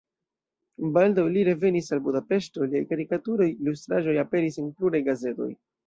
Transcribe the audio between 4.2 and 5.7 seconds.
aperis en pluraj gazetoj.